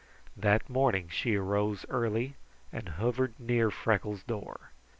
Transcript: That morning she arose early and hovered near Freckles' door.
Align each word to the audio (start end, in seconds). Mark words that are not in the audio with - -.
That 0.35 0.67
morning 0.67 1.09
she 1.09 1.35
arose 1.35 1.85
early 1.87 2.33
and 2.73 2.89
hovered 2.89 3.35
near 3.39 3.69
Freckles' 3.69 4.23
door. 4.23 4.71